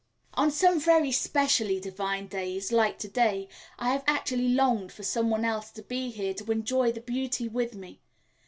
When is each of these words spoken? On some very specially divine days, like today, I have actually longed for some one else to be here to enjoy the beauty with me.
On 0.33 0.49
some 0.49 0.79
very 0.79 1.11
specially 1.11 1.79
divine 1.79 2.25
days, 2.25 2.71
like 2.71 2.97
today, 2.97 3.47
I 3.77 3.89
have 3.91 4.03
actually 4.07 4.47
longed 4.49 4.91
for 4.91 5.03
some 5.03 5.29
one 5.29 5.45
else 5.45 5.69
to 5.73 5.83
be 5.83 6.09
here 6.09 6.33
to 6.33 6.51
enjoy 6.51 6.91
the 6.91 7.01
beauty 7.01 7.47
with 7.47 7.75
me. 7.75 8.01